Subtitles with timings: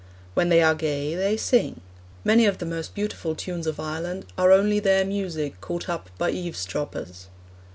[0.33, 1.79] "'When they are gay, they sing.
[2.23, 6.31] Many of the most beautiful tunes of Ireland 'are only their music, caught up by
[6.31, 7.27] eavesdroppers.'